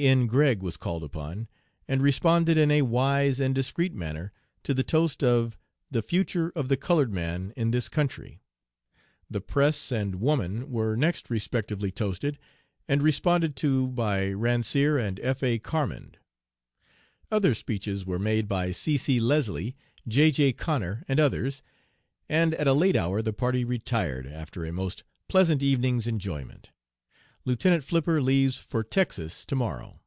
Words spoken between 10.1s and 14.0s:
'Woman' were next respectively toasted, and responded to